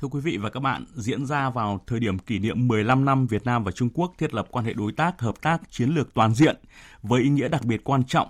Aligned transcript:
Thưa 0.00 0.08
quý 0.08 0.20
vị 0.20 0.36
và 0.36 0.50
các 0.50 0.60
bạn, 0.60 0.84
diễn 0.94 1.26
ra 1.26 1.50
vào 1.50 1.80
thời 1.86 2.00
điểm 2.00 2.18
kỷ 2.18 2.38
niệm 2.38 2.68
15 2.68 3.04
năm 3.04 3.26
Việt 3.26 3.44
Nam 3.44 3.64
và 3.64 3.72
Trung 3.72 3.88
Quốc 3.94 4.12
thiết 4.18 4.34
lập 4.34 4.46
quan 4.50 4.64
hệ 4.64 4.72
đối 4.72 4.92
tác 4.92 5.20
hợp 5.20 5.42
tác 5.42 5.70
chiến 5.70 5.88
lược 5.88 6.14
toàn 6.14 6.34
diện 6.34 6.56
với 7.02 7.22
ý 7.22 7.28
nghĩa 7.28 7.48
đặc 7.48 7.64
biệt 7.64 7.84
quan 7.84 8.04
trọng, 8.04 8.28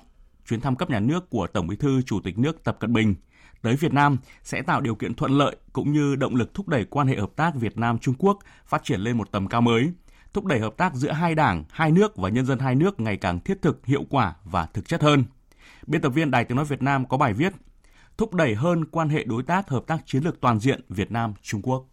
chuyến 0.49 0.61
thăm 0.61 0.77
cấp 0.77 0.91
nhà 0.91 1.01
nước 1.01 1.31
của 1.31 1.47
Tổng 1.47 1.67
Bí 1.67 1.77
thư 1.77 2.03
Chủ 2.03 2.21
tịch 2.25 2.39
nước 2.39 2.65
Tập 2.65 2.77
Cận 2.81 2.93
Bình 2.93 3.15
tới 3.63 3.77
Việt 3.77 3.93
Nam 3.93 4.19
sẽ 4.43 4.63
tạo 4.63 4.81
điều 4.81 4.95
kiện 4.95 5.15
thuận 5.15 5.33
lợi 5.33 5.57
cũng 5.73 5.93
như 5.93 6.17
động 6.17 6.35
lực 6.35 6.55
thúc 6.55 6.69
đẩy 6.69 6.85
quan 6.85 7.07
hệ 7.07 7.17
hợp 7.17 7.31
tác 7.37 7.55
Việt 7.55 7.79
Nam 7.79 7.99
Trung 7.99 8.15
Quốc 8.19 8.39
phát 8.67 8.85
triển 8.85 9.01
lên 9.01 9.17
một 9.17 9.33
tầm 9.33 9.47
cao 9.47 9.61
mới, 9.61 9.93
thúc 10.33 10.45
đẩy 10.45 10.59
hợp 10.59 10.77
tác 10.77 10.95
giữa 10.95 11.13
hai 11.13 11.35
đảng, 11.35 11.65
hai 11.71 11.93
nước 11.93 12.17
và 12.17 12.29
nhân 12.29 12.47
dân 12.47 12.59
hai 12.59 12.75
nước 12.75 13.01
ngày 13.01 13.17
càng 13.17 13.41
thiết 13.41 13.63
thực, 13.63 13.87
hiệu 13.87 14.05
quả 14.11 14.35
và 14.45 14.67
thực 14.67 14.89
chất 14.89 15.03
hơn. 15.03 15.25
Biên 15.87 16.01
tập 16.01 16.11
viên 16.11 16.31
Đài 16.31 16.45
Tiếng 16.45 16.57
nói 16.57 16.65
Việt 16.65 16.83
Nam 16.83 17.09
có 17.09 17.17
bài 17.17 17.33
viết 17.33 17.53
thúc 18.17 18.35
đẩy 18.35 18.55
hơn 18.55 18.85
quan 18.85 19.09
hệ 19.09 19.25
đối 19.25 19.43
tác, 19.43 19.69
hợp 19.69 19.85
tác 19.87 19.99
chiến 20.07 20.23
lược 20.25 20.41
toàn 20.41 20.61
diện 20.61 20.81
Việt 20.89 21.11
Nam 21.11 21.35
Trung 21.43 21.63
Quốc. 21.63 21.87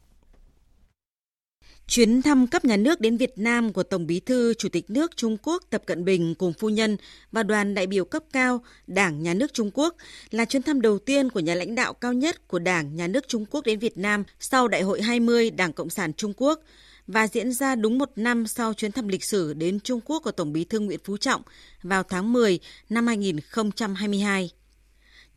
Chuyến 1.88 2.22
thăm 2.22 2.48
cấp 2.48 2.66
nhà 2.66 2.78
nước 2.78 3.02
đến 3.02 3.18
Việt 3.18 3.34
Nam 3.36 3.74
của 3.74 3.84
Tổng 3.84 4.08
Bí 4.08 4.20
thư, 4.20 4.54
Chủ 4.54 4.70
tịch 4.70 4.90
nước 4.90 5.18
Trung 5.18 5.38
Quốc 5.44 5.64
Tập 5.70 5.82
Cận 5.86 6.06
Bình 6.06 6.36
cùng 6.36 6.54
phu 6.54 6.70
nhân 6.70 6.98
và 7.32 7.44
đoàn 7.44 7.74
đại 7.74 7.88
biểu 7.88 8.06
cấp 8.06 8.24
cao 8.34 8.64
Đảng 8.88 9.24
Nhà 9.24 9.34
nước 9.34 9.54
Trung 9.54 9.72
Quốc 9.74 9.96
là 10.32 10.46
chuyến 10.46 10.62
thăm 10.62 10.82
đầu 10.82 11.00
tiên 11.00 11.30
của 11.30 11.40
nhà 11.40 11.56
lãnh 11.56 11.76
đạo 11.76 11.94
cao 11.94 12.14
nhất 12.14 12.48
của 12.48 12.60
Đảng 12.60 12.96
Nhà 12.96 13.08
nước 13.08 13.28
Trung 13.28 13.46
Quốc 13.46 13.66
đến 13.66 13.80
Việt 13.80 13.98
Nam 13.98 14.24
sau 14.40 14.68
Đại 14.68 14.82
hội 14.82 15.02
20 15.02 15.52
Đảng 15.52 15.74
Cộng 15.74 15.90
sản 15.90 16.14
Trung 16.14 16.34
Quốc 16.38 16.60
và 17.08 17.28
diễn 17.28 17.52
ra 17.52 17.76
đúng 17.76 17.98
một 17.98 18.10
năm 18.16 18.48
sau 18.48 18.74
chuyến 18.74 18.92
thăm 18.92 19.08
lịch 19.08 19.24
sử 19.24 19.54
đến 19.54 19.80
Trung 19.80 20.00
Quốc 20.06 20.24
của 20.24 20.32
Tổng 20.32 20.54
Bí 20.54 20.64
thư 20.64 20.80
Nguyễn 20.80 21.00
Phú 21.04 21.18
Trọng 21.18 21.42
vào 21.84 22.04
tháng 22.04 22.34
10 22.34 22.60
năm 22.90 23.08
2022. 23.08 24.52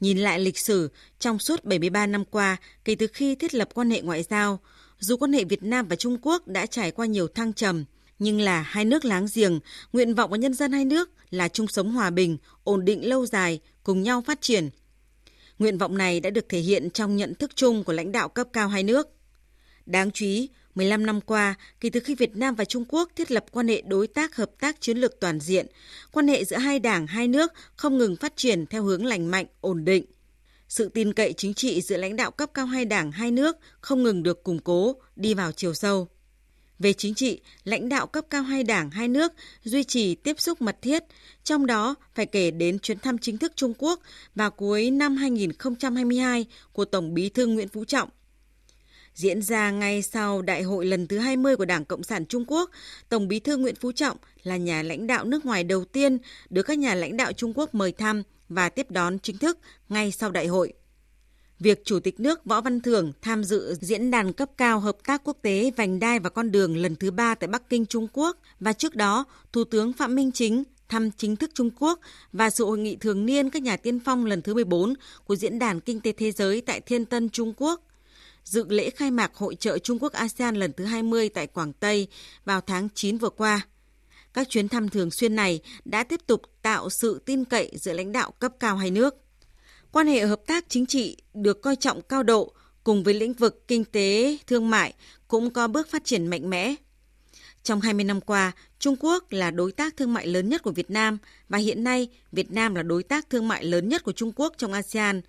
Nhìn 0.01 0.19
lại 0.19 0.41
lịch 0.41 0.59
sử, 0.59 0.91
trong 1.19 1.39
suốt 1.39 1.65
73 1.65 2.07
năm 2.07 2.25
qua, 2.25 2.57
kể 2.85 2.95
từ 2.95 3.07
khi 3.07 3.35
thiết 3.35 3.55
lập 3.55 3.69
quan 3.75 3.91
hệ 3.91 4.03
ngoại 4.03 4.23
giao, 4.23 4.61
dù 4.99 5.17
quan 5.17 5.33
hệ 5.33 5.45
Việt 5.45 5.63
Nam 5.63 5.87
và 5.89 5.97
Trung 5.97 6.19
Quốc 6.23 6.49
đã 6.49 6.67
trải 6.67 6.91
qua 6.91 7.07
nhiều 7.07 7.29
thăng 7.29 7.53
trầm, 7.53 7.85
nhưng 8.19 8.41
là 8.41 8.61
hai 8.61 8.85
nước 8.85 9.05
láng 9.05 9.27
giềng, 9.35 9.61
nguyện 9.93 10.15
vọng 10.15 10.31
của 10.31 10.37
nhân 10.37 10.55
dân 10.55 10.73
hai 10.73 10.85
nước 10.85 11.11
là 11.31 11.49
chung 11.49 11.69
sống 11.69 11.93
hòa 11.93 12.11
bình, 12.11 12.39
ổn 12.65 12.85
định 12.85 13.09
lâu 13.09 13.27
dài, 13.27 13.61
cùng 13.83 14.03
nhau 14.03 14.23
phát 14.27 14.41
triển. 14.41 14.71
Nguyện 15.59 15.79
vọng 15.79 15.99
này 15.99 16.21
đã 16.21 16.31
được 16.31 16.49
thể 16.49 16.59
hiện 16.59 16.91
trong 16.91 17.17
nhận 17.17 17.35
thức 17.35 17.51
chung 17.57 17.85
của 17.85 17.93
lãnh 17.93 18.13
đạo 18.13 18.29
cấp 18.29 18.49
cao 18.53 18.69
hai 18.69 18.83
nước. 18.83 19.09
Đáng 19.87 20.11
chú 20.11 20.27
ý, 20.27 20.49
15 20.75 21.07
năm 21.07 21.21
qua, 21.21 21.55
kể 21.81 21.91
từ 21.91 22.01
khi 22.01 22.15
Việt 22.15 22.37
Nam 22.37 22.55
và 22.55 22.65
Trung 22.65 22.85
Quốc 22.89 23.11
thiết 23.17 23.31
lập 23.31 23.45
quan 23.51 23.69
hệ 23.69 23.83
đối 23.87 24.07
tác 24.07 24.37
hợp 24.37 24.51
tác 24.61 24.81
chiến 24.81 24.99
lược 24.99 25.21
toàn 25.21 25.41
diện, 25.41 25.67
quan 26.13 26.29
hệ 26.29 26.45
giữa 26.45 26.57
hai 26.57 26.79
đảng, 26.79 27.07
hai 27.07 27.29
nước 27.29 27.53
không 27.77 27.99
ngừng 27.99 28.17
phát 28.17 28.33
triển 28.37 28.67
theo 28.67 28.83
hướng 28.83 29.07
lành 29.07 29.31
mạnh, 29.31 29.47
ổn 29.61 29.85
định. 29.85 30.05
Sự 30.69 30.89
tin 30.89 31.13
cậy 31.13 31.33
chính 31.33 31.55
trị 31.55 31.81
giữa 31.81 31.97
lãnh 31.97 32.17
đạo 32.17 32.31
cấp 32.31 32.51
cao 32.55 32.67
hai 32.67 32.85
đảng, 32.85 33.13
hai 33.13 33.31
nước 33.31 33.57
không 33.81 34.03
ngừng 34.03 34.23
được 34.23 34.43
củng 34.43 34.59
cố, 34.59 34.97
đi 35.17 35.35
vào 35.35 35.53
chiều 35.53 35.75
sâu. 35.75 36.09
Về 36.79 36.93
chính 36.93 37.15
trị, 37.15 37.41
lãnh 37.65 37.89
đạo 37.89 38.07
cấp 38.07 38.25
cao 38.31 38.43
hai 38.43 38.65
đảng, 38.65 38.91
hai 38.91 39.09
nước 39.09 39.33
duy 39.65 39.85
trì 39.85 40.15
tiếp 40.15 40.41
xúc 40.41 40.63
mật 40.63 40.77
thiết, 40.83 41.05
trong 41.45 41.67
đó 41.67 41.95
phải 42.15 42.27
kể 42.27 42.51
đến 42.51 42.79
chuyến 42.79 42.99
thăm 42.99 43.19
chính 43.19 43.39
thức 43.39 43.53
Trung 43.57 43.73
Quốc 43.79 44.01
vào 44.35 44.51
cuối 44.51 44.91
năm 44.91 45.17
2022 45.17 46.47
của 46.73 46.85
Tổng 46.85 47.15
bí 47.15 47.29
thư 47.29 47.47
Nguyễn 47.47 47.69
Phú 47.69 47.85
Trọng 47.85 48.09
Diễn 49.21 49.43
ra 49.43 49.71
ngay 49.71 50.03
sau 50.03 50.43
đại 50.43 50.63
hội 50.63 50.87
lần 50.87 51.07
thứ 51.07 51.19
20 51.19 51.57
của 51.57 51.65
Đảng 51.65 51.85
Cộng 51.85 52.03
sản 52.03 52.27
Trung 52.27 52.45
Quốc, 52.47 52.71
Tổng 53.09 53.29
bí 53.29 53.41
thư 53.41 53.57
Nguyễn 53.57 53.75
Phú 53.75 53.93
Trọng 53.93 54.17
là 54.43 54.57
nhà 54.57 54.83
lãnh 54.83 55.07
đạo 55.07 55.25
nước 55.25 55.45
ngoài 55.45 55.65
đầu 55.65 55.85
tiên 55.85 56.19
được 56.51 56.63
các 56.63 56.79
nhà 56.79 56.95
lãnh 56.95 57.17
đạo 57.17 57.33
Trung 57.33 57.53
Quốc 57.57 57.75
mời 57.75 57.93
thăm 57.93 58.23
và 58.49 58.69
tiếp 58.69 58.91
đón 58.91 59.19
chính 59.19 59.39
thức 59.39 59.59
ngay 59.89 60.13
sau 60.13 60.31
đại 60.31 60.47
hội. 60.47 60.73
Việc 61.59 61.85
Chủ 61.85 62.01
tịch 62.01 62.21
nước 62.21 62.45
Võ 62.45 62.61
Văn 62.61 62.81
Thưởng 62.81 63.13
tham 63.23 63.45
dự 63.45 63.75
diễn 63.81 64.11
đàn 64.11 64.33
cấp 64.33 64.51
cao 64.57 64.81
hợp 64.81 64.97
tác 65.07 65.23
quốc 65.25 65.37
tế 65.43 65.71
vành 65.77 66.01
đai 66.01 66.19
và 66.19 66.31
con 66.31 66.53
đường 66.53 66.77
lần 66.77 66.97
thứ 66.97 67.11
ba 67.11 67.35
tại 67.35 67.49
Bắc 67.49 67.69
Kinh, 67.69 67.87
Trung 67.87 68.09
Quốc 68.13 68.37
và 68.61 68.73
trước 68.73 68.95
đó, 68.95 69.25
Thủ 69.53 69.65
tướng 69.65 69.93
Phạm 69.93 70.15
Minh 70.15 70.33
Chính 70.33 70.65
thăm 70.89 71.11
chính 71.11 71.37
thức 71.37 71.51
Trung 71.55 71.71
Quốc 71.79 72.01
và 72.33 72.51
sự 72.51 72.65
hội 72.65 72.79
nghị 72.79 72.97
thường 72.97 73.27
niên 73.27 73.51
các 73.51 73.63
nhà 73.63 73.77
tiên 73.77 74.01
phong 74.05 74.27
lần 74.27 74.43
thứ 74.43 74.55
14 74.55 74.95
của 75.25 75.37
Diễn 75.37 75.59
đàn 75.59 75.81
Kinh 75.81 76.01
tế 76.01 76.13
Thế 76.13 76.33
giới 76.33 76.61
tại 76.61 76.81
Thiên 76.81 77.05
Tân, 77.05 77.29
Trung 77.29 77.53
Quốc 77.57 77.81
dự 78.45 78.65
lễ 78.69 78.91
khai 78.91 79.11
mạc 79.11 79.35
Hội 79.35 79.55
trợ 79.55 79.79
Trung 79.79 79.99
Quốc 79.99 80.13
ASEAN 80.13 80.57
lần 80.57 80.73
thứ 80.73 80.85
20 80.85 81.29
tại 81.29 81.47
Quảng 81.47 81.73
Tây 81.73 82.09
vào 82.45 82.61
tháng 82.61 82.89
9 82.95 83.19
vừa 83.19 83.31
qua. 83.31 83.67
Các 84.35 84.49
chuyến 84.49 84.69
thăm 84.69 84.89
thường 84.89 85.11
xuyên 85.11 85.37
này 85.37 85.61
đã 85.85 86.05
tiếp 86.05 86.21
tục 86.27 86.43
tạo 86.63 86.91
sự 86.91 87.23
tin 87.27 87.45
cậy 87.45 87.73
giữa 87.75 87.93
lãnh 87.93 88.13
đạo 88.13 88.31
cấp 88.31 88.53
cao 88.61 88.77
hai 88.77 88.91
nước. 88.91 89.15
Quan 89.93 90.07
hệ 90.07 90.27
hợp 90.27 90.41
tác 90.47 90.65
chính 90.69 90.87
trị 90.87 91.17
được 91.35 91.63
coi 91.63 91.77
trọng 91.77 92.03
cao 92.03 92.23
độ 92.23 92.53
cùng 92.85 93.05
với 93.05 93.15
lĩnh 93.15 93.33
vực 93.33 93.69
kinh 93.69 93.85
tế, 93.85 94.39
thương 94.47 94.71
mại 94.71 94.95
cũng 95.29 95.51
có 95.51 95.69
bước 95.69 95.91
phát 95.91 96.05
triển 96.05 96.27
mạnh 96.27 96.51
mẽ. 96.51 96.75
Trong 97.63 97.81
20 97.81 98.05
năm 98.05 98.21
qua, 98.21 98.53
Trung 98.79 98.97
Quốc 99.01 99.33
là 99.33 99.51
đối 99.51 99.73
tác 99.73 99.97
thương 99.97 100.15
mại 100.15 100.27
lớn 100.27 100.49
nhất 100.49 100.63
của 100.63 100.73
Việt 100.73 100.91
Nam 100.91 101.19
và 101.49 101.59
hiện 101.59 101.85
nay 101.85 102.09
Việt 102.33 102.51
Nam 102.51 102.75
là 102.75 102.83
đối 102.83 103.03
tác 103.03 103.31
thương 103.31 103.49
mại 103.49 103.65
lớn 103.65 103.89
nhất 103.89 104.05
của 104.05 104.13
Trung 104.13 104.33
Quốc 104.37 104.55
trong 104.59 104.73
ASEAN, 104.73 105.21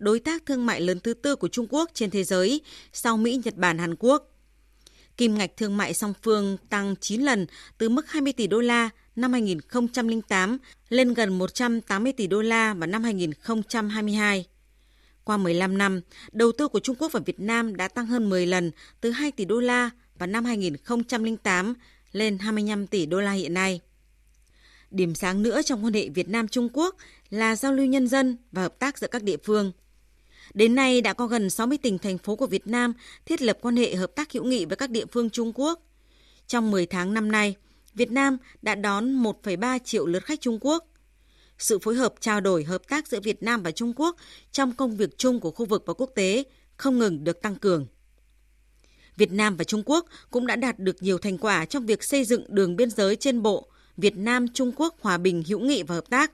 đối 0.00 0.20
tác 0.20 0.46
thương 0.46 0.66
mại 0.66 0.80
lớn 0.80 1.00
thứ 1.00 1.14
tư 1.14 1.36
của 1.36 1.48
Trung 1.48 1.66
Quốc 1.70 1.90
trên 1.94 2.10
thế 2.10 2.24
giới 2.24 2.60
sau 2.92 3.16
Mỹ, 3.16 3.40
Nhật 3.44 3.56
Bản, 3.56 3.78
Hàn 3.78 3.94
Quốc. 3.98 4.30
Kim 5.16 5.38
ngạch 5.38 5.56
thương 5.56 5.76
mại 5.76 5.94
song 5.94 6.14
phương 6.22 6.56
tăng 6.68 6.94
9 7.00 7.20
lần 7.20 7.46
từ 7.78 7.88
mức 7.88 8.08
20 8.08 8.32
tỷ 8.32 8.46
đô 8.46 8.60
la 8.60 8.90
năm 9.16 9.32
2008 9.32 10.58
lên 10.88 11.14
gần 11.14 11.38
180 11.38 12.12
tỷ 12.12 12.26
đô 12.26 12.42
la 12.42 12.74
vào 12.74 12.86
năm 12.86 13.02
2022. 13.04 14.46
Qua 15.24 15.36
15 15.36 15.78
năm, 15.78 16.00
đầu 16.32 16.52
tư 16.52 16.68
của 16.68 16.80
Trung 16.80 16.96
Quốc 16.98 17.12
vào 17.12 17.22
Việt 17.26 17.40
Nam 17.40 17.76
đã 17.76 17.88
tăng 17.88 18.06
hơn 18.06 18.30
10 18.30 18.46
lần 18.46 18.70
từ 19.00 19.10
2 19.10 19.32
tỷ 19.32 19.44
đô 19.44 19.60
la 19.60 19.90
vào 20.18 20.26
năm 20.26 20.44
2008 20.44 21.74
lên 22.12 22.38
25 22.38 22.86
tỷ 22.86 23.06
đô 23.06 23.20
la 23.20 23.32
hiện 23.32 23.54
nay. 23.54 23.80
Điểm 24.90 25.14
sáng 25.14 25.42
nữa 25.42 25.62
trong 25.62 25.84
quan 25.84 25.92
hệ 25.92 26.08
Việt 26.08 26.28
Nam 26.28 26.48
Trung 26.48 26.68
Quốc 26.72 26.96
là 27.30 27.56
giao 27.56 27.72
lưu 27.72 27.86
nhân 27.86 28.08
dân 28.08 28.36
và 28.52 28.62
hợp 28.62 28.78
tác 28.78 28.98
giữa 28.98 29.06
các 29.06 29.22
địa 29.22 29.36
phương. 29.44 29.72
Đến 30.54 30.74
nay 30.74 31.00
đã 31.00 31.12
có 31.12 31.26
gần 31.26 31.50
60 31.50 31.78
tỉnh 31.78 31.98
thành 31.98 32.18
phố 32.18 32.36
của 32.36 32.46
Việt 32.46 32.66
Nam 32.66 32.92
thiết 33.26 33.42
lập 33.42 33.58
quan 33.60 33.76
hệ 33.76 33.94
hợp 33.94 34.10
tác 34.16 34.32
hữu 34.32 34.44
nghị 34.44 34.64
với 34.64 34.76
các 34.76 34.90
địa 34.90 35.06
phương 35.12 35.30
Trung 35.30 35.52
Quốc. 35.54 35.80
Trong 36.46 36.70
10 36.70 36.86
tháng 36.86 37.14
năm 37.14 37.32
nay, 37.32 37.54
Việt 37.94 38.10
Nam 38.10 38.36
đã 38.62 38.74
đón 38.74 39.22
1,3 39.22 39.78
triệu 39.84 40.06
lượt 40.06 40.24
khách 40.24 40.40
Trung 40.40 40.58
Quốc. 40.60 40.86
Sự 41.58 41.78
phối 41.78 41.94
hợp 41.94 42.14
trao 42.20 42.40
đổi 42.40 42.64
hợp 42.64 42.88
tác 42.88 43.08
giữa 43.08 43.20
Việt 43.20 43.42
Nam 43.42 43.62
và 43.62 43.70
Trung 43.70 43.92
Quốc 43.96 44.16
trong 44.52 44.72
công 44.72 44.96
việc 44.96 45.18
chung 45.18 45.40
của 45.40 45.50
khu 45.50 45.66
vực 45.66 45.82
và 45.86 45.94
quốc 45.94 46.10
tế 46.14 46.44
không 46.76 46.98
ngừng 46.98 47.24
được 47.24 47.42
tăng 47.42 47.56
cường. 47.56 47.86
Việt 49.16 49.32
Nam 49.32 49.56
và 49.56 49.64
Trung 49.64 49.82
Quốc 49.86 50.06
cũng 50.30 50.46
đã 50.46 50.56
đạt 50.56 50.78
được 50.78 51.02
nhiều 51.02 51.18
thành 51.18 51.38
quả 51.38 51.64
trong 51.64 51.86
việc 51.86 52.04
xây 52.04 52.24
dựng 52.24 52.44
đường 52.48 52.76
biên 52.76 52.90
giới 52.90 53.16
trên 53.16 53.42
bộ 53.42 53.68
Việt 53.96 54.16
Nam 54.16 54.48
Trung 54.48 54.72
Quốc 54.76 54.96
hòa 55.00 55.18
bình 55.18 55.42
hữu 55.46 55.60
nghị 55.60 55.82
và 55.82 55.94
hợp 55.94 56.10
tác, 56.10 56.32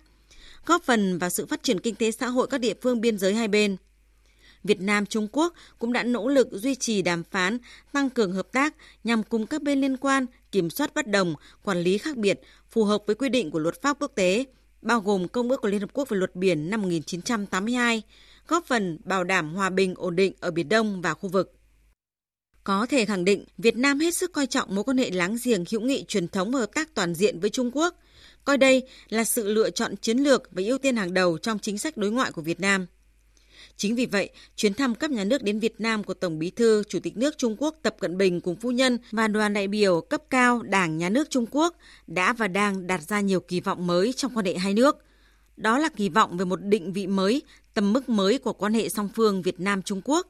góp 0.66 0.82
phần 0.82 1.18
vào 1.18 1.30
sự 1.30 1.46
phát 1.46 1.62
triển 1.62 1.80
kinh 1.80 1.94
tế 1.94 2.10
xã 2.10 2.26
hội 2.26 2.46
các 2.46 2.58
địa 2.58 2.74
phương 2.82 3.00
biên 3.00 3.18
giới 3.18 3.34
hai 3.34 3.48
bên. 3.48 3.76
Việt 4.66 4.80
Nam 4.80 5.06
Trung 5.06 5.28
Quốc 5.32 5.54
cũng 5.78 5.92
đã 5.92 6.02
nỗ 6.02 6.28
lực 6.28 6.48
duy 6.52 6.74
trì 6.74 7.02
đàm 7.02 7.22
phán, 7.30 7.58
tăng 7.92 8.10
cường 8.10 8.32
hợp 8.32 8.52
tác 8.52 8.74
nhằm 9.04 9.22
cùng 9.22 9.46
các 9.46 9.62
bên 9.62 9.80
liên 9.80 9.96
quan 9.96 10.26
kiểm 10.52 10.70
soát 10.70 10.94
bất 10.94 11.06
đồng, 11.06 11.34
quản 11.62 11.78
lý 11.78 11.98
khác 11.98 12.16
biệt 12.16 12.40
phù 12.70 12.84
hợp 12.84 13.02
với 13.06 13.16
quy 13.16 13.28
định 13.28 13.50
của 13.50 13.58
luật 13.58 13.82
pháp 13.82 13.96
quốc 14.00 14.12
tế, 14.14 14.44
bao 14.82 15.00
gồm 15.00 15.28
Công 15.28 15.50
ước 15.50 15.60
của 15.60 15.68
Liên 15.68 15.80
Hợp 15.80 15.90
Quốc 15.92 16.08
về 16.08 16.16
luật 16.16 16.36
biển 16.36 16.70
năm 16.70 16.82
1982, 16.82 18.02
góp 18.48 18.66
phần 18.66 18.98
bảo 19.04 19.24
đảm 19.24 19.54
hòa 19.54 19.70
bình 19.70 19.94
ổn 19.96 20.16
định 20.16 20.32
ở 20.40 20.50
Biển 20.50 20.68
Đông 20.68 21.02
và 21.02 21.14
khu 21.14 21.28
vực. 21.28 21.52
Có 22.64 22.86
thể 22.86 23.04
khẳng 23.04 23.24
định, 23.24 23.44
Việt 23.58 23.76
Nam 23.76 24.00
hết 24.00 24.14
sức 24.14 24.32
coi 24.32 24.46
trọng 24.46 24.74
mối 24.74 24.84
quan 24.84 24.98
hệ 24.98 25.10
láng 25.10 25.36
giềng 25.44 25.64
hữu 25.70 25.80
nghị 25.80 26.04
truyền 26.08 26.28
thống 26.28 26.50
và 26.50 26.58
hợp 26.58 26.70
tác 26.74 26.94
toàn 26.94 27.14
diện 27.14 27.40
với 27.40 27.50
Trung 27.50 27.70
Quốc, 27.74 27.94
coi 28.44 28.58
đây 28.58 28.88
là 29.08 29.24
sự 29.24 29.52
lựa 29.52 29.70
chọn 29.70 29.96
chiến 29.96 30.18
lược 30.18 30.42
và 30.50 30.62
ưu 30.66 30.78
tiên 30.78 30.96
hàng 30.96 31.14
đầu 31.14 31.38
trong 31.38 31.58
chính 31.58 31.78
sách 31.78 31.96
đối 31.96 32.10
ngoại 32.10 32.32
của 32.32 32.42
Việt 32.42 32.60
Nam. 32.60 32.86
Chính 33.76 33.94
vì 33.94 34.06
vậy, 34.06 34.30
chuyến 34.56 34.74
thăm 34.74 34.94
cấp 34.94 35.10
nhà 35.10 35.24
nước 35.24 35.42
đến 35.42 35.58
Việt 35.58 35.80
Nam 35.80 36.04
của 36.04 36.14
Tổng 36.14 36.38
Bí 36.38 36.50
thư, 36.50 36.82
Chủ 36.88 36.98
tịch 37.00 37.16
nước 37.16 37.38
Trung 37.38 37.56
Quốc 37.58 37.76
Tập 37.82 37.96
Cận 38.00 38.18
Bình 38.18 38.40
cùng 38.40 38.56
phu 38.56 38.70
nhân 38.70 38.98
và 39.10 39.28
đoàn 39.28 39.54
đại 39.54 39.68
biểu 39.68 40.00
cấp 40.00 40.22
cao 40.30 40.62
Đảng 40.62 40.98
Nhà 40.98 41.08
nước 41.08 41.30
Trung 41.30 41.46
Quốc 41.50 41.76
đã 42.06 42.32
và 42.32 42.48
đang 42.48 42.86
đặt 42.86 43.02
ra 43.02 43.20
nhiều 43.20 43.40
kỳ 43.40 43.60
vọng 43.60 43.86
mới 43.86 44.12
trong 44.12 44.36
quan 44.36 44.46
hệ 44.46 44.54
hai 44.54 44.74
nước. 44.74 44.96
Đó 45.56 45.78
là 45.78 45.88
kỳ 45.88 46.08
vọng 46.08 46.36
về 46.36 46.44
một 46.44 46.62
định 46.62 46.92
vị 46.92 47.06
mới, 47.06 47.42
tầm 47.74 47.92
mức 47.92 48.08
mới 48.08 48.38
của 48.38 48.52
quan 48.52 48.74
hệ 48.74 48.88
song 48.88 49.08
phương 49.14 49.42
Việt 49.42 49.60
Nam 49.60 49.82
Trung 49.82 50.00
Quốc. 50.04 50.26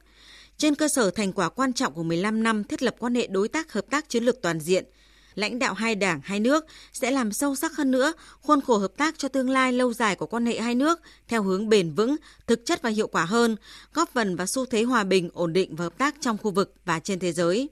Trên 0.57 0.75
cơ 0.75 0.87
sở 0.87 1.11
thành 1.11 1.33
quả 1.33 1.49
quan 1.49 1.73
trọng 1.73 1.93
của 1.93 2.03
15 2.03 2.43
năm 2.43 2.63
thiết 2.63 2.83
lập 2.83 2.95
quan 2.99 3.15
hệ 3.15 3.27
đối 3.27 3.47
tác 3.47 3.73
hợp 3.73 3.85
tác 3.89 4.09
chiến 4.09 4.23
lược 4.23 4.41
toàn 4.41 4.59
diện– 4.59 4.85
lãnh 5.37 5.59
đạo 5.59 5.73
hai 5.73 5.95
đảng, 5.95 6.21
hai 6.23 6.39
nước 6.39 6.65
sẽ 6.93 7.11
làm 7.11 7.31
sâu 7.31 7.55
sắc 7.55 7.75
hơn 7.75 7.91
nữa 7.91 8.13
khuôn 8.41 8.61
khổ 8.61 8.77
hợp 8.77 8.91
tác 8.97 9.17
cho 9.17 9.27
tương 9.27 9.49
lai 9.49 9.73
lâu 9.73 9.93
dài 9.93 10.15
của 10.15 10.25
quan 10.25 10.45
hệ 10.45 10.59
hai 10.59 10.75
nước 10.75 10.99
theo 11.27 11.43
hướng 11.43 11.69
bền 11.69 11.93
vững, 11.93 12.15
thực 12.47 12.65
chất 12.65 12.81
và 12.81 12.89
hiệu 12.89 13.07
quả 13.07 13.25
hơn, 13.25 13.55
góp 13.93 14.09
phần 14.13 14.35
vào 14.35 14.47
xu 14.47 14.65
thế 14.65 14.83
hòa 14.83 15.03
bình, 15.03 15.29
ổn 15.33 15.53
định 15.53 15.75
và 15.75 15.83
hợp 15.83 15.97
tác 15.97 16.15
trong 16.21 16.37
khu 16.37 16.51
vực 16.51 16.73
và 16.85 16.99
trên 16.99 17.19
thế 17.19 17.31
giới. 17.31 17.69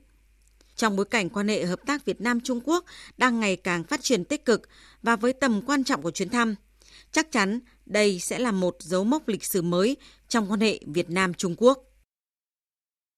Trong 0.75 0.95
bối 0.95 1.06
cảnh 1.06 1.29
quan 1.29 1.47
hệ 1.47 1.65
hợp 1.65 1.79
tác 1.85 2.06
Việt 2.06 2.21
Nam 2.21 2.39
Trung 2.41 2.62
Quốc 2.63 2.85
đang 3.17 3.39
ngày 3.39 3.56
càng 3.56 3.83
phát 3.83 4.03
triển 4.03 4.25
tích 4.25 4.45
cực 4.45 4.62
và 5.03 5.15
với 5.15 5.33
tầm 5.33 5.62
quan 5.62 5.83
trọng 5.83 6.01
của 6.01 6.12
chuyến 6.12 6.29
thăm, 6.29 6.56
chắc 7.12 7.31
chắn 7.31 7.59
đây 7.85 8.19
sẽ 8.19 8.39
là 8.39 8.51
một 8.51 8.75
dấu 8.79 9.03
mốc 9.03 9.27
lịch 9.27 9.44
sử 9.44 9.62
mới 9.62 9.97
trong 10.29 10.51
quan 10.51 10.59
hệ 10.59 10.79
Việt 10.85 11.09
Nam 11.09 11.33
Trung 11.33 11.56
Quốc. 11.57 11.94